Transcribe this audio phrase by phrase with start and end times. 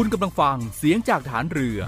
[0.00, 1.80] คุณกำลังฟังเสียงจากฐานเรือ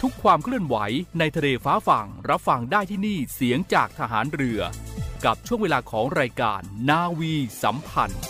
[0.00, 0.76] ทุกความเคลื่อนไหว
[1.18, 4.60] ในทะเลฟ้าฝั่งรับฟังได้ที่นี่เสียงจากทหารเรือ
[5.24, 8.22] กับช่วงเวลาของรายการนาวีสัมพันธ์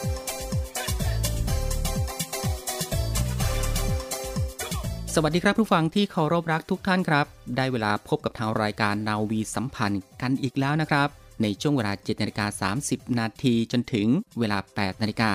[5.15, 11.09] สวัสดีครับผู้ฟังที่เคารพรักทุกท่านครับ ได้เวลาพบกับทางรายการนาวีสัมพันธ์กันอีกแล้วนะครับ
[11.43, 14.07] ในช่วงเวลา7นาฬิกา30 นาทีจนถึง
[14.39, 15.33] เวลา 8 นาฬิกา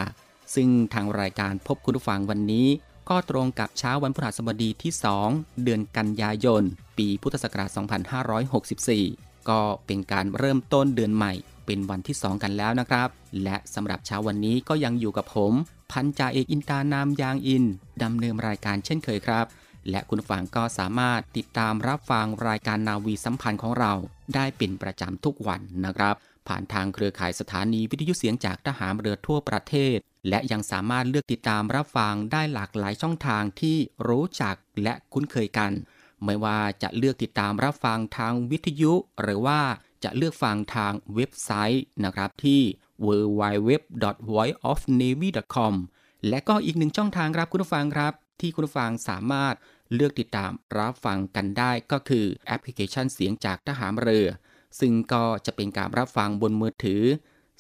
[0.55, 2.67] ซึ่งทางรายการพบคุณผู้ฟังวันนี้
[3.09, 4.92] ก็ตรงกับเช้าวันพฤหัสบดีที่
[5.28, 6.64] 2 เดือนกันยายน
[6.98, 7.69] ปีพุทธศักราช
[9.00, 11.34] 2564 ก็เป็นการเริ่มต้นเดือนใหม่
[11.66, 13.09] เป็นวันที่ 2 กันแล้วนะครับ
[13.44, 15.53] และสำหรับเช้าวันนี้ก็ยังอยู่กับผม
[15.92, 17.63] พันจ่าเอกอินตานามยางอิน
[18.03, 19.46] ดำเนินรายการเช่นเคยครับ
[19.90, 23.94] และคุณฟังก็สามารถติดตามรับฟังรายการนาวีสัมพันธ์ของเรา
[24.36, 26.16] ได้เป็นประจำทุกวันนะครับ
[26.48, 29.98] ผ่านทางเครือข่ายสถานีวิทยุเสียงจากทหารเรือทั่วประเทศ
[30.30, 33.78] และยังสามารถเลือกติดตามรับฟังได้หลากหลายช่องทางที่
[34.08, 35.72] รู้จักและคุ้นเคยกัน
[36.26, 39.59] ไม่ว่าจะเลือกติดตามรับฟังทางวิทยุ หรือว่า
[40.04, 42.62] จะเลือกฟังทางเว็บไซต์นะครับที่
[43.06, 45.74] www.voiceofnavy.com
[46.30, 49.56] และก็อีกหนึ่งช่องทางครับคุณผู้ฟังครับ ที่คุณผู้ฟังสามารถ
[49.94, 54.28] เลือกติดตามรับฟังกันได้ก็คือแอปพลิเคชันเสียงจากทหารเรือ
[54.79, 57.03] ซึ่งก็จะเป็นการรับฟังบนมือถือ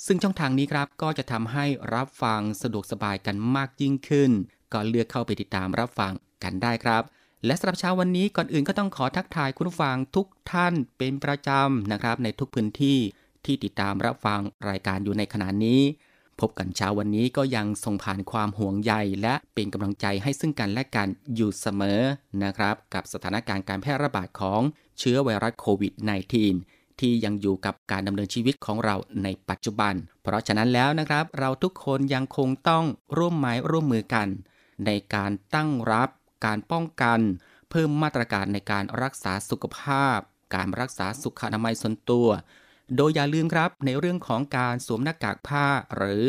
[0.05, 1.65] ซึ่งช่องทางนี้ครับก็จะทำให้
[1.95, 4.31] รับฟังสะดวกสบายกันมากยิ่งขึ้น
[4.73, 6.11] ก็เลือกเข้าไปติดตามรับฟัง
[6.43, 7.03] กันได้ครับ
[7.45, 12.99] และสำหรับเช้าวันนี้ก่อนอื่นก็ต้องขอทักทายคุณฟังทุกท่านเป็นประจำนะครับ ในทุกพื้นที่
[13.45, 15.81] ที่ติดตามรับฟังรายการอยู่ในขณะนี้
[16.39, 22.01] พบกันเช้าวันนี้ก็ยังส่งผ่านความห่วงใยและเป็นกำลังใจให้ซึ่งกันและกันอยู่เสมอ
[22.43, 24.61] นะครับ กับสถานการณ์การแพร่ระบาดของ
[24.99, 25.93] เชื้อไวรัสโควิด
[26.41, 29.93] -19 ที่ยังอยู่กับการดำเนินชีวิตของเราในปัจจุบัน
[30.23, 32.85] เพราะฉะนั้นแล้วนะครับ เราทุกคนยังคงต้อง
[33.17, 34.27] ร่วมไม้ร่วมมือกัน
[34.85, 36.09] ในการตั้งรับ
[36.45, 37.19] การป้องกัน
[37.69, 40.19] เพิ่มมาตรการในการรักษาสุขภาพ
[40.55, 42.27] การรักษาสุขอนามัยส่วนตัว
[42.95, 45.65] โดยอย่าลืมครับในเรื่องของการสวมหน้ากากผ้า
[45.95, 46.23] หรือ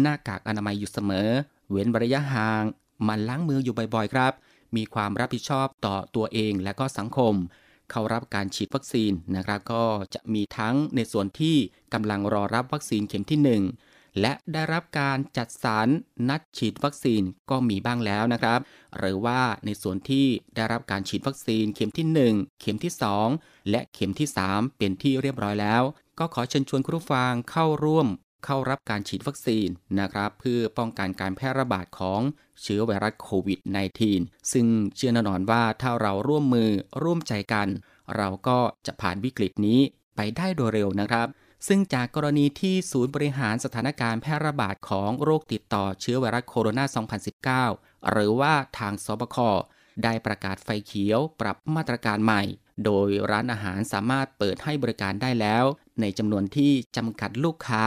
[0.00, 1.30] หน้ากากอนามัยอยู่เสมอ
[1.70, 2.64] เว้นระยะห่าง
[3.08, 4.32] มันล้างมืออยู่บ่อยๆ ครับ
[4.76, 7.34] มีความรับผิดชอบต่อตัวเองและก็สังคม
[7.90, 11.56] เข้ารับการฉีดวัคซีนนะครับ ก็จะมีทั้งในส่วนที่
[11.94, 15.88] กำลังรอรับวัคซีนเข็มที่ 1 และได้รับการจัดสรร
[16.28, 18.60] นัดฉีดวัคซีนก็มีบ้างแล้วนะครับ
[18.98, 20.26] หรือว่าในส่วนที่
[20.56, 22.92] ได้รับการฉีดวัคซีนเข็มที่ 1 เข็มที่
[23.30, 25.82] 2 และเข็มที่ 3 เป็นที่เรียบร้อยแล้ว
[26.18, 28.06] ก็ขอเชิญชวนคุณผู้ฟังเข้าร่วม
[28.46, 29.68] เข้ารับการฉีดวัคซีน
[30.00, 32.20] นะครับ เพื่อป้องกันการแพร่ระบาดของ
[32.62, 33.58] เชื้อไวรัสโควิด
[34.04, 34.66] -19 ซึ่ง
[34.96, 36.70] เชื่อแน่นอนว่าถ้าเราร่วมมือ
[37.02, 37.68] ร่วมใจกัน
[38.16, 39.80] เราก็จะผ่านวิกฤตนี้
[40.16, 41.26] ไปได้โดยเร็วนะครับ
[41.66, 49.36] ซึ่งจากกรณีที่ศูนย์บริหารสถานการณ์แพร่ระบาดของโรคติดต่อเชื้อไวรัสโคโรนา 2019 หรือว่าทางสบค
[50.04, 52.42] ได้ประกาศไฟเขียวปรับมาตรการใหม่
[52.84, 55.64] โดยร้านอาหารสามารถเปิดให้บริการได้แล้ว
[56.00, 57.84] ในจำนวนที่จำกัดลูกค้า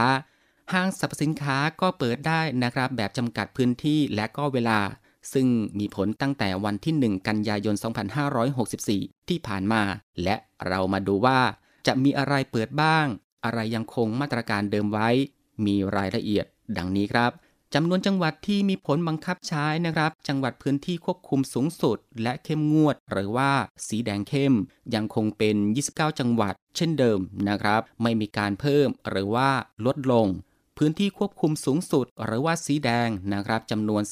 [0.72, 4.80] ห้างสรรพสินค้าก็เปิดได้นะครับแบบจำกัดพื้นที่และก็เวลา
[5.32, 5.46] ซึ่ง
[5.78, 7.74] มีผลตั้งแต่วันที่ 1 กันยายน
[8.52, 9.82] 2564 ที่ผ่านมา
[10.22, 10.36] และ
[10.66, 11.40] เรามาดูว่า
[11.86, 13.06] จะมีอะไรเปิดบ้าง
[13.44, 15.08] อะไรยังคงมาตรการเดิมไว้
[15.66, 16.46] มีรายละเอียด
[16.76, 17.32] ดังนี้ครับ
[17.74, 23.50] จำนวนจังหวัดที่มีผลบังคับใช้นะครับ จังหวัดพื้นที่ควบคุมสูงสุด และเข้มงวด หรือว่า
[23.88, 24.54] สีแดงเข้ม
[24.94, 25.56] ยังคงเป็น
[25.88, 27.18] 29 จังหวัด เช่นเดิม
[27.48, 29.50] นะครับ ไม่มีการเพิ่มหรือว่า
[29.86, 30.26] ลดลง
[30.82, 34.02] พื้นที่ควบคุมสูงสุด หรือว่าสีแดงนะครับจำนวน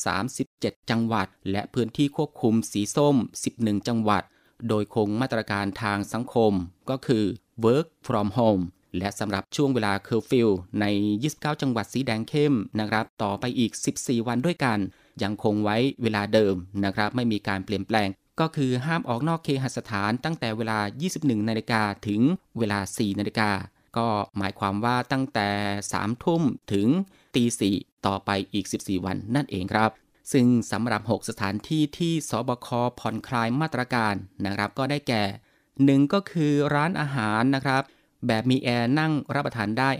[0.40, 3.16] 37 จังหวัด และพื้นที่ควบคุมสีส้ม
[3.52, 4.22] 11 จังหวัด
[4.68, 6.52] โดยคงมาตรการทางสังคม
[6.90, 7.24] ก็คือ
[7.64, 8.62] work from home
[8.98, 10.48] และสำหรับช่วงเวลาเคอร์ฟิว
[10.80, 10.84] ใน
[11.24, 14.78] 29 จังหวัดสีแดงเข้มนะครับ ต่อไปอีก 14 วันด้วยกัน
[15.22, 16.54] ยังคงไว้เวลาเดิม
[16.84, 18.08] นะครับ ไม่มีการเปลี่ยนแปลง
[18.40, 20.78] ก็คือห้ามออกนอกเคหสถานตั้งแต่เวลา
[21.14, 22.20] 21 นาฬิกาถึง
[22.58, 23.50] เวลา 4 นาฬิกา
[23.96, 24.08] ก็
[24.38, 25.49] หมายความว่าตั้งแต่
[25.88, 26.43] 3ทุ่ม
[26.73, 26.87] ถึง
[27.35, 27.44] ตี
[27.75, 29.90] 4ต่อไปอีก 14 วันนั่นเองครับ
[30.32, 32.69] ซึ่งสำหรับ 6 สถานที่ที่สบค
[33.00, 34.14] ผ่อนคลายมาตรการ
[34.44, 35.25] นะครับก็ได้แก่
[35.69, 37.82] 1 ก็คือร้านอาหารนะครับ
[38.26, 39.90] แบบมีแอร์นั่งรับประทานได้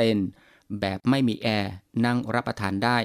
[0.00, 1.72] 50%แบบไม่มีแอร์
[2.04, 2.96] นั่งรับประทานได้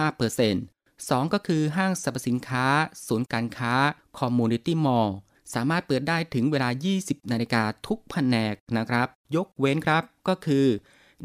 [0.00, 2.66] 75% 2 ก็คือห้างสรรพสินค้า
[3.06, 3.74] ศูนย์การค้า
[4.18, 5.16] คอมมูนิตี้มอลล์
[5.54, 6.68] สามารถเปิดได้ถึงเวลา
[7.00, 10.66] 20 นาฬิกาทุกแผนกนะครับ ยกเว้นครับก็คือ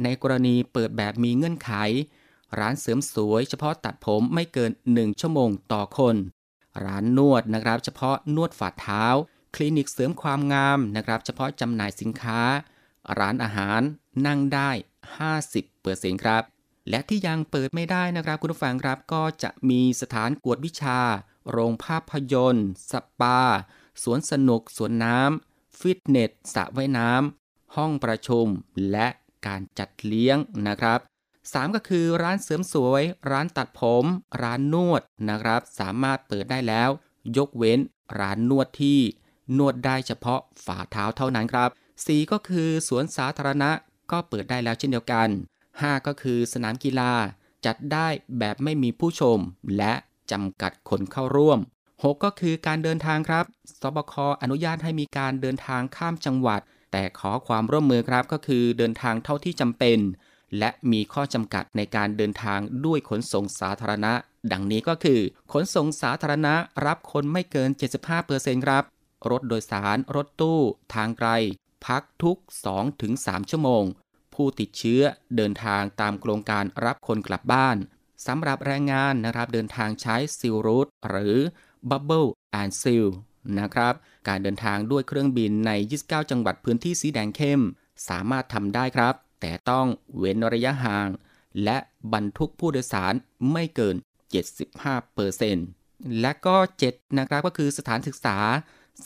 [0.03, 1.71] ในกรณีเปิดแบบมีเงื่อนไข
[2.59, 6.15] ร้านเสริมสวยเฉพาะตัดผมไม่เกิน 1 ชั่วโมงต่อคน
[6.85, 9.05] ร้านนวดนะครับ เฉพาะนวดฝ่าเท้า
[9.55, 12.41] คลินิกเสริมความงามนะครับ เฉพาะจำหน่ายสินค้า
[13.19, 13.81] ร้านอาหาร
[14.25, 14.69] นั่งได้
[15.47, 16.43] 50%ครับ
[16.89, 20.99] และที่ยังเปิดไม่ได้นะครับคุณผู้ฟังครับก็จะมีสถานกวดวิชา
[21.49, 23.41] โรงภาพยนตร์ สปา
[24.03, 27.44] สวนสนุก สวนน้ำฟิตเนสสระว่ายน้ำ
[27.75, 28.45] ห้องประชุม
[28.91, 29.07] และ
[29.47, 30.37] การจัดเลี้ยง
[30.67, 30.99] นะครับ
[31.37, 34.05] 3 ก็คือร้านเสริมสวย ร้านตัดผม
[34.41, 36.89] ร้านนวดนะครับ สามารถเปิดได้แล้ว
[37.37, 37.79] ยกเว้น
[38.19, 38.99] ร้านนวดที่
[39.57, 41.69] นวดได้เฉพาะฝ่าเท้าเท่านั้นครับ
[41.99, 43.71] 4 ก็คือสวนสาธารณะ
[44.11, 45.29] ก็เปิดได้แล้วเช่นเดียวกัน
[45.67, 47.13] 5 ก็คือสนามกีฬา
[47.65, 48.07] จัดได้
[48.39, 49.39] แบบไม่มีผู้ชม
[49.77, 49.93] และ
[50.31, 51.59] จำกัดคนเข้าร่วม
[51.91, 53.45] 6 ก็คือการเดินทางครับ
[53.81, 56.61] สบคอนุญาตให้มีการเดินทางข้ามจังหวัด
[56.97, 59.99] แต่ขอความร่วมมือครับก็คือเดินทางเท่าที่จำเป็น
[60.59, 64.13] และมีข้อจำกัดในการเดินทางด้วยขนส่งสาธารณะ
[64.51, 65.21] ดังนี้ก็คือ
[65.53, 66.55] ขนส่งสาธารณะ
[66.85, 67.69] รับคนไม่เกิน
[68.17, 68.83] 75%ครับ
[69.31, 70.59] รถโดยสาร รถตู้
[70.93, 71.29] ทางไกล
[71.85, 72.37] พักทุก
[72.93, 73.83] 2-3 ชั่วโมง
[74.33, 75.01] ผู้ติดเชื้อ
[75.35, 77.77] เดินทางตามโครงการรับคนกลับบ้าน
[78.27, 81.35] สำหรับแรงงานนะครับเดินทางใช้ซิลรูทหรือ
[81.89, 82.29] Bubble
[82.61, 83.07] and Seal
[83.59, 83.93] นะครับ
[84.27, 85.71] การเดินทางด้วยเครื่องบินใน
[86.01, 87.61] 29 จังหวัดพื้นที่สีแดงเข้ม
[88.09, 89.87] สามารถทำได้ครับ แต่ต้อง
[90.17, 91.07] เว้นระยะห่าง
[91.63, 91.77] และ
[92.13, 93.13] บรรทุกผู้โดยสาร
[93.51, 93.95] ไม่เกิน
[95.13, 96.57] 75%และก็
[96.87, 98.37] 7 นะครับก็คือสถานศึกษา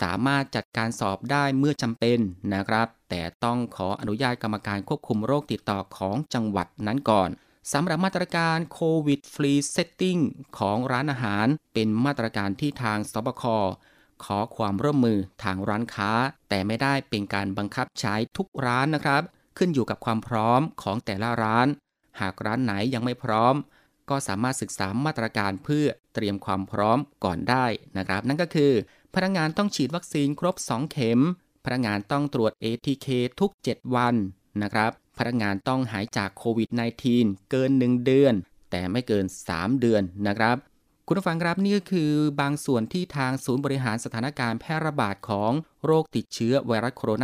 [0.02, 2.20] สามารถจัดการสอบได้เมื่อจำเป็น
[2.54, 7.30] นะครับ แต่ต้องขออนุญาตกรรมการควบคุมโรคติดต่อของจังหวัดนั้นก่อน
[7.74, 10.18] สำหรับมาตรการโควิด Free Setting
[10.60, 13.44] ของร้านอาหารเป็นมาตรการที่ทางสบค
[14.24, 16.12] ขอความร่วมมือทางร้านค้า
[16.50, 19.24] แต่ไม่ได้เป็นการบังคับใช้ทุกร้านนะครับ
[19.58, 21.68] ขึ้นอยู่กับความพร้อมของแต่ละร้าน
[22.20, 23.56] หากร้านไหนยังไม่พร้อม
[24.10, 27.66] ก็สามารถศึกษามาตรการเพื่อเตรียมความพร้อมก่อนได้
[27.98, 28.72] นะครับ นั่นก็คือ
[29.16, 31.20] พนักงานต้องฉีดวัคซีนครบ 2 เข็ม
[31.66, 33.08] พนักงานต้องตรวจ ATK
[33.40, 34.16] ทุก 7 วัน
[34.64, 36.70] นะครับพนักงานต้องหายจากโควิด
[37.10, 38.34] -19 เกิน 1 เดือน
[38.72, 40.58] แต่ไม่เกิน 3 เดือนนะครับ
[41.12, 42.12] คุณผู้ฟังครับนี่ก็คือ
[42.42, 45.52] บางส่วนที่ทางศูนย์บริหารสถานการณ์แพร่ระบาดของ
[45.86, 47.24] โรคติดเชื้อไวรัสโคโรน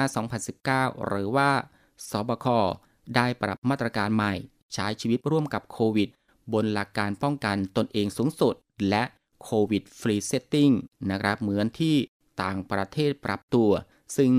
[0.78, 1.50] า 2019 หรือว่า
[2.10, 2.46] สบค
[3.16, 4.34] ได้ปรับมาตรการใหม่
[4.74, 6.10] ใช้ชีวิตร่วมกับโควิด
[6.54, 8.54] บนหลักการป้องกันตนเองสูงสุด
[8.90, 9.04] และ
[9.44, 10.70] โควิด Free Setting
[11.12, 11.96] นะครับเหมือนที่
[12.42, 13.70] ต่างประเทศปรับตัว
[14.18, 14.32] ซึ่ง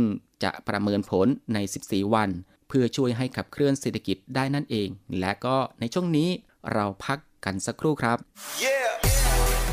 [0.43, 2.31] จะประเมินผลใน 14 วัน
[2.69, 4.88] เพื่อช่วยให้ขับเคลื่อนเศรษฐกิจได้นั่นเอง
[5.21, 6.29] และก็ในช่วงนี้
[6.73, 8.19] เราพักกันสักครู่ครับ
[8.65, 9.15] yeah!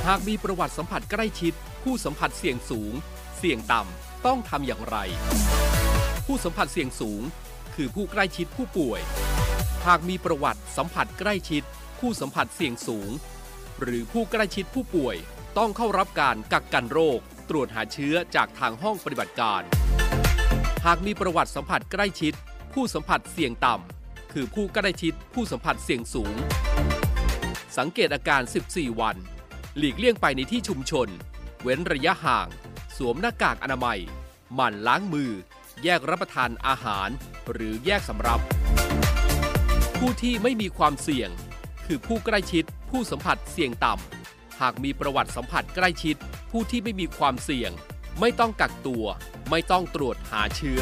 [0.07, 2.93] หากมีประวัติสัมผัสใกล้ชิด ผู้สัมผัสเสี่ยงสูง
[3.37, 4.97] เสี่ยงต่ำต้องทำอย่างไร
[6.25, 7.21] ผู้สัมผัสเสี่ยงสูง
[7.75, 9.01] คือผู้ใกล้ชิดผู้ป่วย
[9.85, 11.63] หากมีประวัติสัมผัสใกล้ชิด
[11.99, 13.09] ผู้สัมผัสเสี่ยงสูง
[13.81, 15.15] หรือผู้ใกล้ชิดผู้ป่วย
[15.57, 17.19] ต้องเข้ารับการกักกันโรค
[17.49, 19.61] ตรวจหาเชื้อจากทางห้องปฏิบัติการ
[20.85, 22.33] หากมีประวัติสัมผัสใกล้ชิด
[22.73, 26.35] ผู้สัมผัสเสี่ยงต่ำคือผู้ใกล้ชิดผู้สัมผัสเสี่ยงสูง
[27.77, 28.41] สังเกตอาการ
[28.71, 29.17] 14 วัน
[29.77, 31.07] หลีกเลี่ยงไปในที่ชุมชน
[31.61, 32.47] เว้นระยะห่าง
[32.97, 33.99] สวมหน้ากากอนามัย
[34.55, 35.31] หมั่นล้างมือ
[35.83, 37.09] แยกรับประทานอาหาร
[37.51, 38.39] หรือแยกสำรับ
[39.97, 41.29] ผู้ที่ไม่มีความเสี่ยง
[41.85, 46.15] คือผู้ใกล้ชิด ผู้สัมผัสเสี่ยงต่ำ หากมีประวัติสัมผัสใกล้ชิด
[46.51, 47.71] ผู้ที่ไม่มีความเสี่ยง
[48.19, 49.05] ไม่ต้องกักตัว
[49.49, 50.81] ไม่ต้องตรวจหาเชื้อ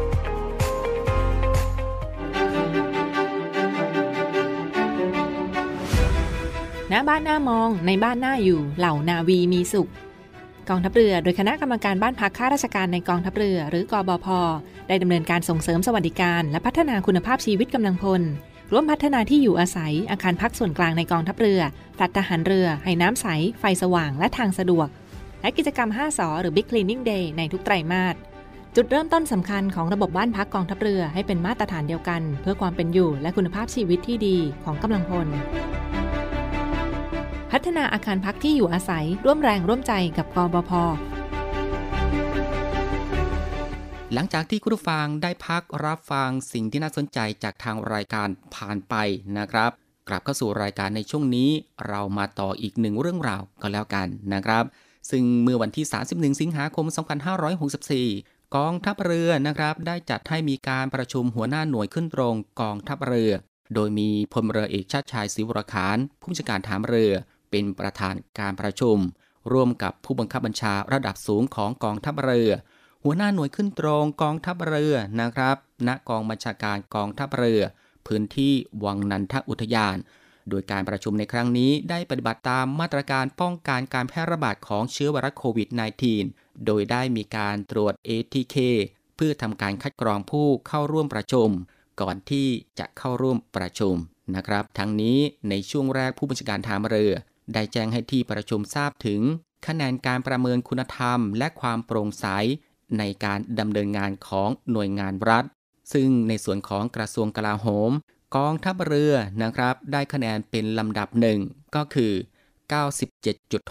[6.91, 9.89] ณบ้านหน้ามอง ในบ้านหน้าอยู่ เหล่านาวีมีสุข
[10.69, 14.27] กองทัพเรือ โดยคณะกรรมการบ้านพักข้าราชการในกองทัพเรือ หรือกอบพ
[14.87, 18.21] ได้ดำเนินการส่งเสริมสวัสดิการ และพัฒนาคุณภาพชีวิตกำลังพล
[18.71, 21.61] ร่วมพัฒนาที่อยู่อาศัย อาคารพักส่วนกลางในกองทัพเรือ
[21.97, 23.27] ปลัดทหารเรือ ให้น้ำใส
[23.59, 24.87] ไฟสว่าง และทางสะดวก
[25.41, 28.15] และกิจกรรม 5สอหรือ Big Cleaning Day ในทุกไตรมาส
[28.75, 35.27] จุดเริ่มต้นสำคัญของระบบบ้านพักกองทัพเรือให้เป็นมาตรฐานเดียวกัน เพื่อความเป็นอยู่และคุณภาพชีวิตที่ดีของกำลังพล
[37.55, 40.71] พัฒนาอาคารพักที่อยู่อาศัยร่วมแรงร่วมใจกับกบพ
[44.13, 48.95] หลังจากที่คุณผู้ฟังได้พักรับฟังสิ่งที่น่าสนใจจากทางรายการผ่านไป
[49.37, 49.71] นะครับ
[50.07, 51.49] กลับเข้าสู่รายการในช่วงนี้
[51.87, 54.63] เรามาต่ออีกหนึ่งเรื่องราวก็แล้วกันนะครับ
[55.09, 56.85] ซึ่งเมื่อวันที่ 31 สิงหาคม
[57.69, 63.31] 2564 กองทัพเรือนะครับ ได้จัดให้มีการประชุมหัวหน้าหน่วยขึ้นตรงกองทัพเรือ
[63.73, 67.13] โดยมีพลเรือเอกชาติชายศิวรขานผู้บัญชาการฐานเรือ
[67.51, 68.97] เป็นประธานการประชุม
[69.51, 72.51] ร่วมกับผู้บังคับบัญชาระดับสูงของกองทัพเรือ
[73.03, 77.61] หัวหน้าหน่วยขึ้นตรงกองทัพเรือนะครับ ณกองบัญชาการกองทัพเรือ
[78.07, 78.53] พื้นที่
[78.83, 79.97] วังนันทอุทยาน
[80.49, 85.69] โดยการประชุมในครั้งนี้ได้ปฏิบัติตามมาตรการป้องกันการแพร่ระบาดของเชื้อไวรัสโควิด
[86.17, 88.55] -19 โดยได้มีการตรวจ ATK
[89.15, 91.49] เพื่อทำการคัดกรองผู้เข้าร่วมประชุม
[92.01, 92.47] ก่อนที่
[92.79, 93.95] จะเข้าร่วมประชุม
[94.35, 95.17] นะครับ ทั้งนี้
[95.49, 97.13] ในช่วงแรกผู้บัญชาการทางเรือ
[97.53, 99.21] ได้แจ้งให้ที่ประชุมทราบถึง
[99.67, 102.25] คะแนนการประเมินคุณธรรม และความโปร่งใส
[102.97, 105.45] ในการดำเนินงานของหน่วยงานรัฐ
[105.93, 107.91] ซึ่งในส่วนของกระทรวงกลาโหม
[108.35, 111.39] กองทัพเรือนะครับ ได้คะแนนเป็นลำดับหนึ่ง
[111.75, 112.13] ก็คือ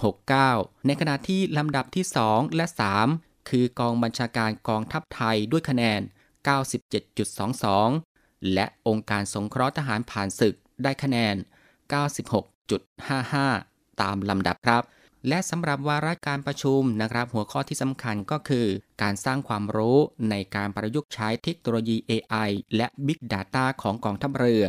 [0.05, 2.67] 97.69 ในขณะที่ลำดับที่ 2 และ
[3.07, 6.01] 3 คือกองบัญชาการกองทัพไทยด้วยคะแนน
[6.87, 11.35] 97.22 และองค์การสงเคราะห์ทหารผ่านศึกได้คะแนน
[12.01, 13.70] 96.55
[14.01, 14.83] ตามลำดับครับ
[15.29, 18.67] และสำหรับวาระการประชุมนะครับ หัวข้อที่สำคัญก็คือ
[19.03, 19.99] การสร้างความรู้
[20.31, 24.63] ในการประยุกต์ใช้เทคโนโลยี AI และ Big Data ของกองทัพเรือ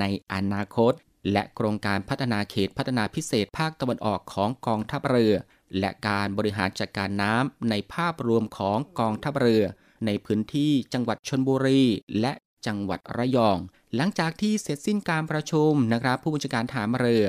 [0.00, 0.92] ในอนาคต
[1.32, 5.34] และโครงการพัฒนาเขตพัฒนาพิเศษภาคตะวันออกของกองทัพเรือ
[5.78, 9.64] และการบริหารจัดการน้ำในภาพรวมของกองทัพเรือ
[10.06, 11.82] ในพื้นที่จังหวัดชนบุรี
[12.20, 12.32] และ
[12.66, 13.58] จังหวัดระยอง
[13.96, 17.24] หลังจากที่เสร็จสิ้นการประชุมนะครับ ผู้บัญชาการฐานเรือ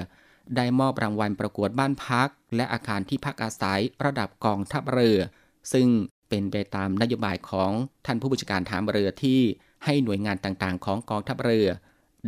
[0.56, 5.20] ได้มอบรางวัลประกวดบ้านพัก และอาคารที่พักอาศัยระดับกองทัพเรือ
[5.74, 5.88] ซึ่ง
[6.30, 7.72] เป็นไปตามนโยบายของ
[8.06, 9.42] ท่านผู้บัญชาการฐานเรือที่
[9.86, 11.68] ให้หน่วยงานต่างๆ ของกองทัพเรือ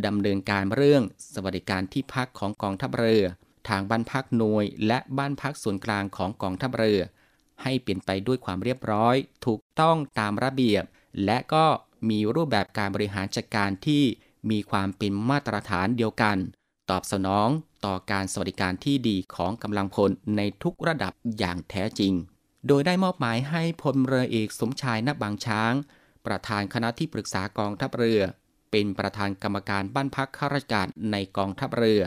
[0.06, 1.02] ดำเนินการเรื่อง
[1.32, 3.24] สวัสดิการที่พักของกองทัพเรือ
[3.68, 7.00] ทางบ้านพักหน่วย และบ้านพักส่วนกลางของกองทัพเรือ
[7.62, 10.84] ให้เป็นไปด้วยความเรียบร้อย ถูกต้องตามระเบียบ
[11.24, 11.64] และก็
[12.10, 14.02] มีรูปแบบการบริหารจัดการที่
[14.50, 16.36] มีความเป็นมาตรฐานเดียวกัน
[16.90, 17.48] ตอบสนอง
[17.84, 22.12] ต่อการสวัสดิการที่ดีของกำลังพลในทุกระดับอย่างแท้จริง
[22.68, 25.72] โดยได้มอบหมายให้พลเรือเอกสมชายนับบางช้าง
[26.26, 28.20] ประธานคณะที่ปรึกษากองทัพเรือ
[28.70, 32.02] เป็นประธานกรรมการบ้านพักข้าราชการในกองทัพเรือ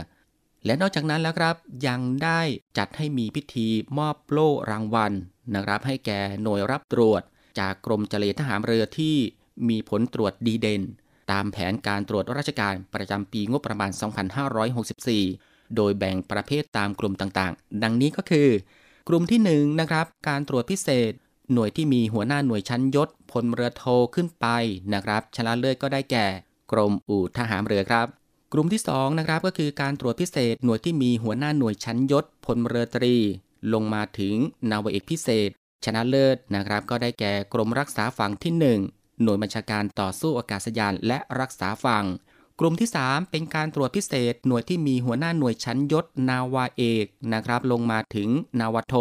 [0.65, 1.55] และนอกจากนั้นแล้วครับ
[1.88, 2.41] ยังได้
[2.77, 3.67] จัดให้มีพิธี
[3.98, 5.13] มอบโล่รางวัล
[5.55, 7.22] นะครับให้แก่หน่วยรับตรวจ
[7.60, 9.15] จากกรมเจรทหารเรือที่
[9.70, 10.82] มีผลตรวจดีเด่น
[11.32, 18.50] ตามแผนการตรวจราชการประจำปีงบประมาณ 2564 โดยแบ่งประเภทตามกลุ่มต่างๆ ดังนี้ก็คือ
[19.08, 21.12] กลุ่มที่1นนะครับ การตรวจพิเศษ
[21.54, 24.48] หน่วยที่มีหัวหน้าหน่วยชั้นยศพลเรือโทขึ้นไป
[24.94, 26.26] นะครับ ชนะเลิศก็ได้แก่
[26.72, 28.08] กรมอู่ทหารเรือครับ
[28.54, 33.16] กลุ่มที่2นะครับก็คือการตรวจพิเศษ หน่วยที่มีหัวหน้าหน่วยชั้นยศพลเรือตรี
[33.74, 34.36] ลงมาถึง
[34.72, 35.50] นาวเอกพิเศษ
[35.86, 42.06] ชนะเลิศนะครับ ก็ได้แก่กรมรักษาฝั่งที่ 1 หน่วยบัญชาการต่อสู้อากาศยานและรักษาฝั่ง
[42.60, 48.96] กลุ่มที่ 3 เป็นการตรวจพิเศษหน่วยที่มีหัวหน้าหน่วยชั้นยศนาวาเอกนะครับ ลงมาถึงนาวาโท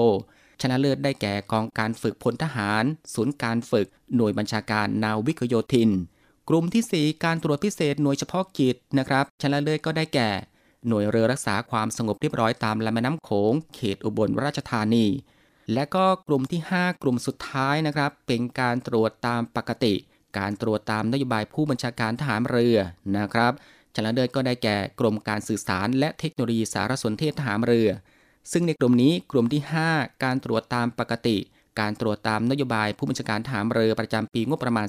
[0.60, 2.84] ชนะเลิศได้แก่กองการฝึกพลทหาร
[3.14, 5.90] ศูนย์การฝึก หน่วยบัญชาการนาวิกโยธิน
[6.48, 10.30] กลุ่มที่ 4 การตรวจพิเศษหน่วยเฉพาะกิจนะครับ ชนะเลิศก็ได้แก่
[10.88, 15.06] หน่วยเรือรักษาความสงบเรียบร้อยตามลำน้ำโขงเขตอุบลราชธานี
[15.72, 19.94] และก็กลุ่มที่ 5 กลุ่มสุดท้ายนะครับ เป็นการตรวจตามปกติ
[20.38, 22.78] การตรวจตามนโยบายผู้บัญชาการทหารเรือ
[23.16, 23.52] นะครับ
[23.94, 27.88] ชนะเลิศก็ได้แก่กรมการสื่อสารและเทคโนโลยีสารสนเทศทหารเรือ
[28.52, 29.62] ซึ่งในกลุ่มนี้กลุ่มที่
[29.92, 31.36] 5 การตรวจตามปกติ
[31.80, 34.86] การตรวจตามนโยบายผู้บัญชาการทหารเรือประจำปีงบประมาณ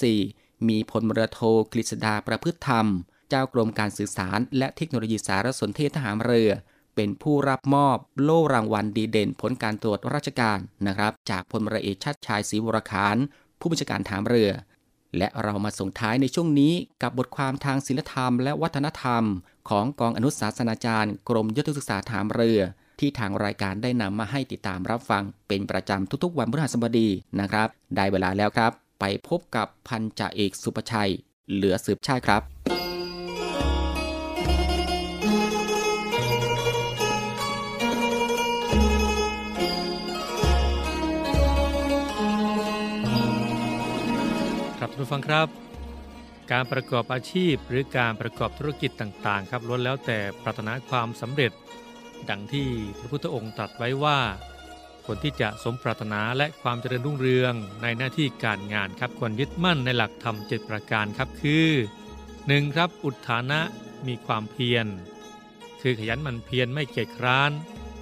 [0.00, 1.40] 2564 มีพลเรือโท
[1.72, 2.86] กฤษดาประพฤติธรรม
[3.28, 6.50] เจ้ากรมการสื่อสารและเทคโนโลยีสารสนเทศทหารเรือ
[6.96, 13.16] เป็นผู้รับมอบโล่รางวัลดีเด่น ผลการตรวจราชการนะครับ จากพลเรือเอกชัดชายศรีวรขาน
[13.60, 14.50] ผู้บัญชาการทานเรือ
[15.18, 19.24] และเรามาส่งท้ายในช่วงนี้กับบทความทางศิลธรรมและวัฒนธรรม
[19.70, 22.60] ของกองอนุศาสนาจารย์กรมยุทธศึกษาทานเรือ
[22.98, 27.08] ที่ทางรายการได้นำมาให้ติดตามรับฟังเป็นประจำทุกๆ วันพฤหัสบดี
[27.40, 31.12] นะครับ ได้เวลาแล้วครับ ไปพบกับพันจ่าเอกสุประชัย
[31.52, 32.42] เหลือสืบชาติครับ
[45.00, 45.48] ครับทุกฟังครับ
[46.52, 51.52] การประกอบอาชีพหรือการประกอบธุรกิจต่างๆ ครับล้วนแล้วแต่ปรารถนาความสำเร็จ
[52.30, 54.18] ดังที่พระพุทธองค์ตรัสไว้ว่า
[55.06, 61.68] คนที่จะสมปรารถนาและความเจริญรุ่งเรืองในหน้าที่การงานครับควรยึดมั่นในหลักธรรมเจ็ดประการครับคือ
[62.38, 62.74] 1.
[62.74, 63.60] ครับอุทานะ
[64.06, 64.86] มีความเพียร
[65.80, 67.50] คือขยันหมันเพียรไม่เกียจคร้าน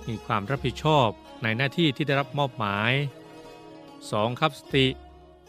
[0.08, 1.08] มีความรับผิดชอบ
[1.42, 2.92] ในหน้าที่ที่ได้รับมอบหมาย
[3.66, 4.40] 2.
[4.40, 4.86] ครับสติ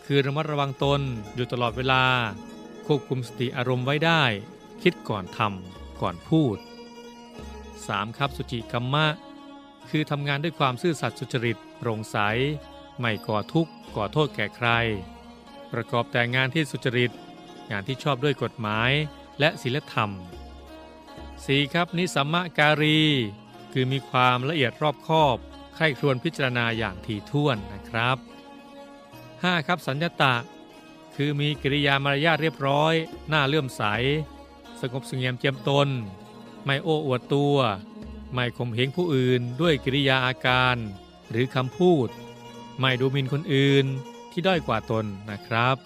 [0.05, 1.01] คือระมัดระวังตน
[1.35, 2.03] อยู่ตลอดเวลา
[2.85, 4.23] ควบคุมสติอารมณ์ไว้ได้
[4.81, 6.57] คิดก่อนทำก่อนพูด
[7.37, 8.17] 3.
[8.17, 9.07] ครับสุจิกัมมะ
[9.89, 12.17] คือทำงานด้วยความซื่อสัตย์สุจริตโปร่งใส
[12.99, 14.69] ไม่ก่อทุกข์ก่อโทษแก่ใคร
[15.71, 17.11] ประกอบแต่งานที่สุจริต
[17.71, 18.91] งานที่ชอบด้วยกฎหมาย
[19.39, 20.09] และศีลธรรม
[20.91, 21.73] 4.
[21.73, 23.01] ครับนิสัมมการี
[23.71, 25.37] คือมีความละเอียดรอบคอบ
[25.75, 28.17] ใคร่ครวญพิจารณาอย่างถี่ถ้วนนะครับ
[29.43, 29.67] 5.
[29.67, 30.35] ครับสัญญตะ
[31.15, 32.93] คือมีกิริยามารยาทเรียบร้อย
[33.29, 33.83] หน้าเลื่อมใส
[34.81, 35.89] สงบสงี่ยมเจียมตน
[36.65, 37.57] ไม่โอ้อวดตัว
[38.33, 40.75] ไม่ข่มเหงผู้อื่นด้วยกิริยาอาการ
[41.29, 42.07] หรือคำพูด
[42.79, 43.85] ไม่ดูหมิ่นคนอื่น
[44.31, 45.77] ที่ด้อยกว่าตนนะครับ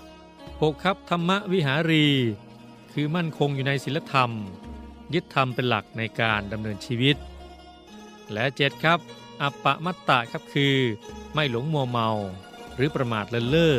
[0.00, 0.82] 6.
[0.84, 2.06] ครับธรรมวิหารี
[2.92, 4.30] คือมั่นคงอยู่ในศีลธรรม
[5.14, 7.16] ยึดธรรมเป็นหลักในการดำเนินชีวิต
[8.32, 8.98] และ 7 ครับ
[9.42, 10.76] อัปปะมัตตะครับคือ
[11.34, 12.10] ไม่หลงมัวเมา
[12.80, 13.76] รือประมาทเลินเล่อ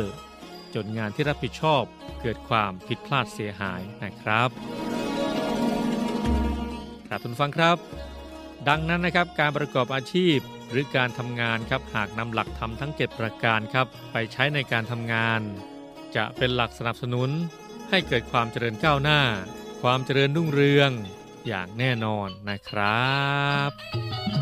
[0.74, 1.82] จนงานที่รับผิดชอบ
[2.22, 4.48] เกิดความผิดพลาดเสียหายนะครับ
[7.06, 7.76] ครับทุนฟังครับ
[8.68, 10.38] ดังนั้นนะครับการประกอบอาชีพ
[10.70, 15.40] หรือการทำงานครับหากนำหลักธรรมทั้ง 7 ประการครับไปใช้ในการทำงาน
[16.16, 17.30] จะเป็นหลักสนับสนุน
[17.90, 19.20] ให้เกิดความเจริญก้าวหน้า
[19.82, 20.90] ความเจริญรุ่งเรือง
[21.46, 23.16] อย่างแน่นอนนะครั
[23.68, 24.41] บ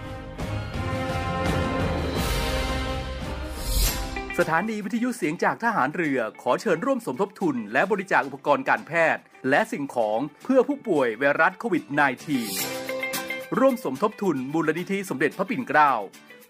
[4.43, 11.83] สถานีวิทยุเสียงจากทหารเรือขอเชิญร่วมสมทบทุน และบริจาคอุปกรณ์การแพทย์ และสิ่งของเพื่อผู้ป่วยไวรัสโควิด
[12.71, 15.91] -19 ร่วมสมทบทุนมูลนิธิสมเด็จพระปิ่นเกล้า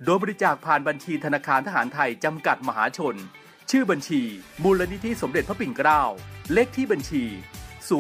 [0.06, 3.15] โดยบริจาคผ่านบัญชีธนาคารทหารไทยจำกัดมหาชน
[3.71, 4.21] ชื่อบัญชี
[4.63, 6.04] มูลนิธิสมเด็จพระปิ่นเกล้า
[6.54, 7.23] เลขที่บัญชี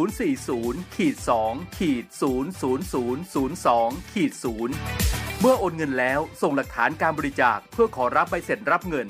[0.09, 1.15] 040ขีด
[1.47, 2.05] 2ขีด
[2.69, 4.33] 00002ขีด
[4.87, 9.09] 0เมื่อโอนเงินแล้วส่งหลักฐานการบริจาคเพื่อขอรับใบเสร็จรับเงิน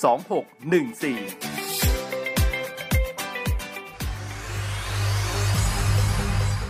[0.00, 1.47] 2614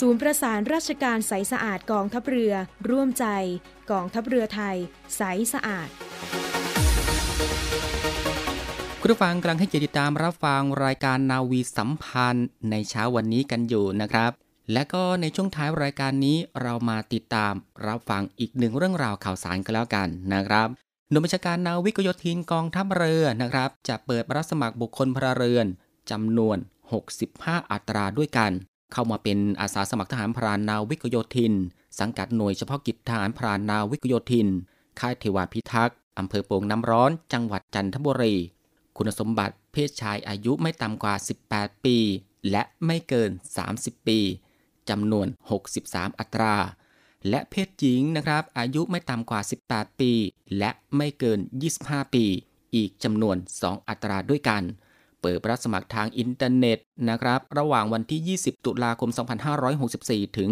[0.00, 2.54] ศูนย์ประสานราชการใสสะอาดกองทัพเรือ
[2.90, 3.26] ร่วมใจ
[3.90, 4.76] กองทัพเรือไทย
[5.16, 5.88] ใสสะอาด
[9.00, 14.30] คุณผู้ฟังกำลังให้เกียรติติดตามรับฟังรายการนาวีสัมพันธ์ในเช้าวันนี้กันอยู่นะครับ
[14.72, 17.54] และก็ในช่วงท้ายรายการนี้เรามาติดตาม
[17.86, 20.68] รับฟังอีกหนึ่งเรื่องราวข่าวสารกันแล้วกันนะครับ
[21.10, 25.66] หน่วยบัญชาการนาวิกโยธินกองทัพเรือนะครับ จะเปิดรับสมัครบุคคลพลเรือน
[26.10, 26.56] จำนวน
[27.14, 28.52] 65 อัตราด้วยกัน
[28.92, 31.52] เข้ามาเป็นอาสาสมัครทหารพรานนาวิกโยธิน
[31.98, 34.48] สังกัดหน่วยเฉพาะกิจทหารพรานนาวิกโยธิน
[35.00, 38.34] ค่ายเทวาพิทักษ์อำเภอโป่งน้ำร้อน จังหวัดจันทบุรี
[38.96, 41.14] คุณสมบัติเพศชายอายุไม่ต่ำกว่า
[41.48, 41.96] 18 ปี
[42.50, 43.30] และไม่เกิน
[43.68, 44.18] 30 ปี
[44.88, 45.26] จำนวน
[45.72, 46.56] 63 อัตรา
[47.28, 50.12] และเพศหญิงนะครับ อายุไม่ต่ำกว่า 18 ปี
[50.58, 51.38] และไม่เกิน
[51.76, 52.24] 25 ปี
[52.74, 54.62] อีกจำนวน 2 อัตราด้วยกัน
[55.22, 59.10] เปิดรับสมัครทางอินเทอร์เน็ตนะครับ ระหว่างวันที่ 20 ตุลาคม
[59.74, 60.50] 2564 ถึง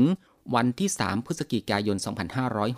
[0.55, 1.97] วันที่ 3 พฤศจิกายน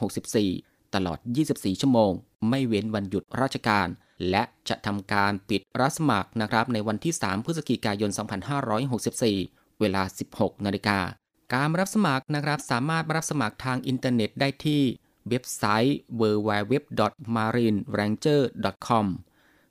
[0.06, 1.18] 2564 ตลอด
[1.50, 2.12] 24 ชั่วโมง
[2.48, 3.88] ไม่เว้นวันหยุดราชการ
[4.30, 8.10] และจะทำการปิดรับสมัครนะครับในวันที่ 3 พฤศจิกายน
[8.94, 10.02] 2564 เวลา
[10.34, 10.98] 16 นาฬิกา
[11.54, 14.82] การรับสมัครนะครับสามารถรับสมัครทางอินเทอร์เน็ตได้ที่
[15.28, 19.06] เว็บไซต์ www.marineranger.com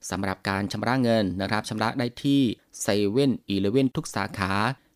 [0.09, 2.41] สำหรับการชำระเงินนะครับชำระได้ที่
[2.81, 4.53] เซเว่นอีเลเว่นทุกสาขา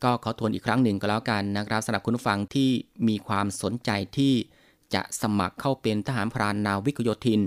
[0.05, 2.71] ก็ขอทวนอีกครั้งหนึ่งก็แล้วกันนะครับสำหรับคุณผู้ฟังที่
[3.09, 4.35] มีความสนใจที่
[4.95, 7.41] จะสมัครเข้าเป็นทหารพรานนาวิกโยธิน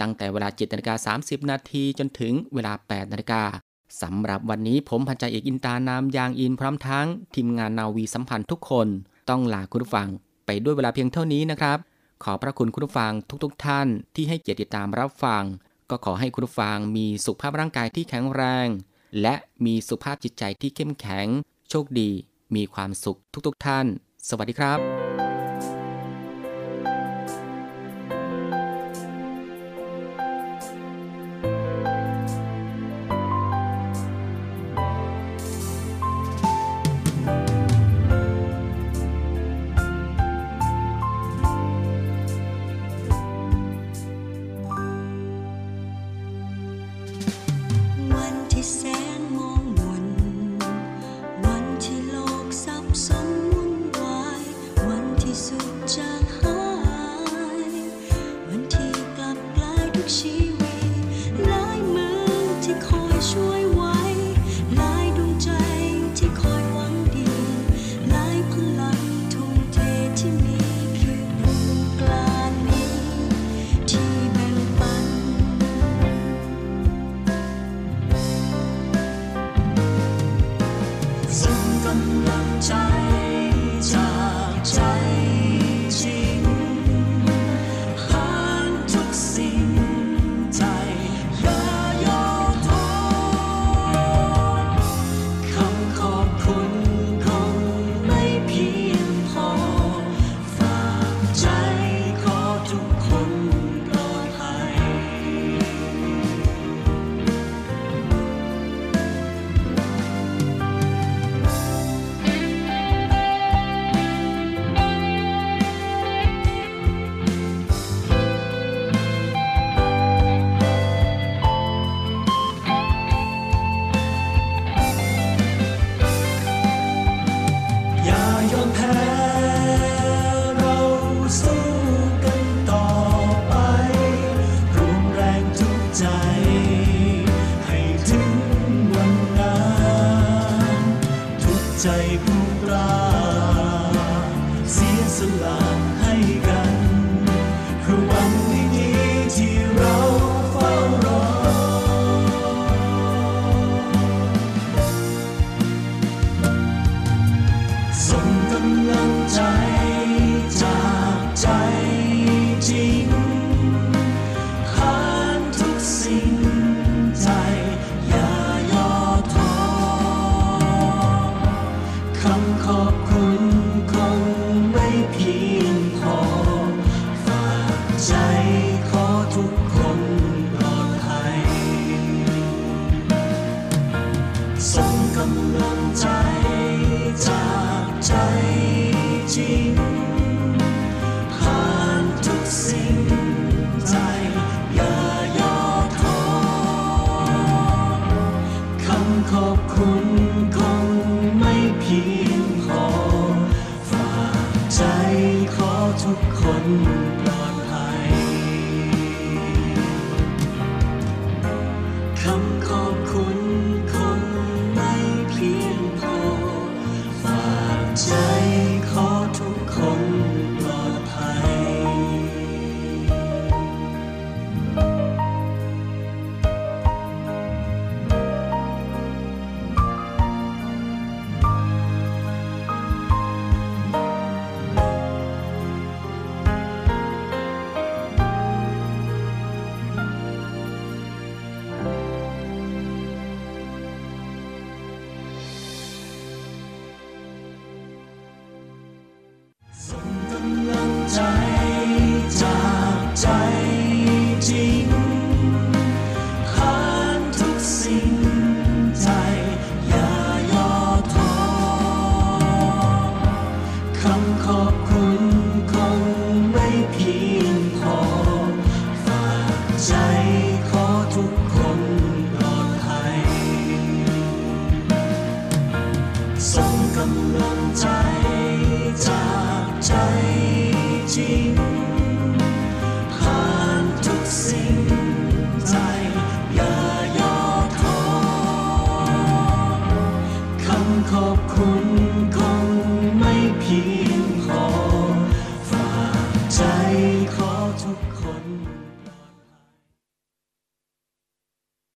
[0.00, 3.42] ตั้งแต่เวลา7นาฬิกา30 นาทีจนถึงเวลา 8นาฬิกา
[4.02, 8.88] สำหรับวันนี้ผมพันจ่าเอกอินตานามยางอินพร้อมทั้ง ทีมงานนาวีสัมพันธ์ทุกคน
[9.30, 10.08] ต้องลาคุณผู้ฟัง
[10.46, 11.78] ไปด้วยเวลาเพียงเท่านี้นะครับ
[12.24, 13.12] ขอพระคุณคุณผู้ฟัง
[13.44, 15.42] ทุกๆทท่านที่ให้เกียรติติดตามรับฟัง
[15.90, 18.68] ก็ขอให้คุณผู้ฟังมีสุขภาพร่างกายที่แข็งแรง
[19.22, 21.26] และมีสุขภาพจิตใจที่เข้มแข็ง
[21.70, 22.10] โชคดี
[22.54, 23.86] มีความสุขทุกๆทท่าน
[24.28, 25.29] สวัสดีครับ